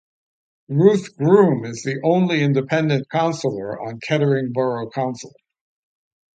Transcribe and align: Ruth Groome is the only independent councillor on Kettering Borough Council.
Ruth 0.69 1.15
Groome 1.15 1.63
is 1.63 1.83
the 1.83 2.01
only 2.03 2.41
independent 2.41 3.07
councillor 3.11 3.79
on 3.79 3.99
Kettering 3.99 4.49
Borough 4.51 4.89
Council. 4.89 5.31